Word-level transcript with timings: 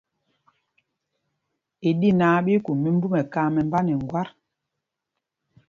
Ɗí 1.99 2.09
náǎ 2.19 2.35
ɓí 2.45 2.51
í 2.57 2.63
kum 2.65 2.77
mimbú 2.83 3.07
mɛkam 3.13 3.47
mɛmbá 3.55 3.79
nɛ 3.83 3.93
ŋgwát 4.03 4.29
ê. 4.31 4.35